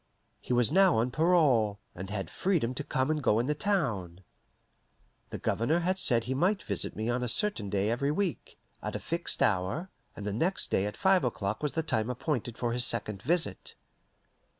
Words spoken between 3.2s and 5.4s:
go in the town. The